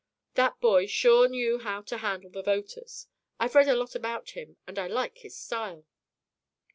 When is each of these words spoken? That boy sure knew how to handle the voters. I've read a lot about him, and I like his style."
That 0.33 0.59
boy 0.59 0.87
sure 0.87 1.27
knew 1.29 1.59
how 1.59 1.83
to 1.83 1.97
handle 1.99 2.31
the 2.31 2.41
voters. 2.41 3.05
I've 3.39 3.53
read 3.53 3.67
a 3.67 3.75
lot 3.75 3.93
about 3.93 4.31
him, 4.31 4.57
and 4.65 4.79
I 4.79 4.87
like 4.87 5.19
his 5.19 5.35
style." 5.37 5.85